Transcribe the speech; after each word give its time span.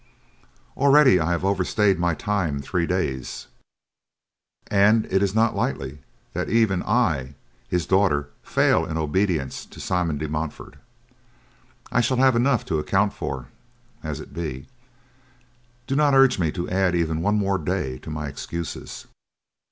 "Already 0.75 1.19
have 1.19 1.45
I 1.45 1.47
overstayed 1.47 1.99
my 1.99 2.15
time 2.15 2.59
three 2.59 2.87
days, 2.87 3.45
and 4.65 5.05
it 5.13 5.21
is 5.21 5.35
not 5.35 5.55
lightly 5.55 5.99
that 6.33 6.49
even 6.49 6.81
I, 6.81 7.35
his 7.69 7.85
daughter, 7.85 8.29
fail 8.41 8.83
in 8.83 8.97
obedience 8.97 9.63
to 9.67 9.79
Simon 9.79 10.17
de 10.17 10.27
Montfort. 10.27 10.77
I 11.91 12.01
shall 12.01 12.17
have 12.17 12.35
enough 12.35 12.65
to 12.65 12.79
account 12.79 13.13
for 13.13 13.49
as 14.01 14.19
it 14.19 14.33
be. 14.33 14.65
Do 15.85 15.95
not 15.95 16.15
urge 16.15 16.39
me 16.39 16.51
to 16.51 16.67
add 16.67 16.95
even 16.95 17.21
one 17.21 17.35
more 17.35 17.59
day 17.59 17.99
to 17.99 18.09
my 18.09 18.27
excuses. 18.27 19.05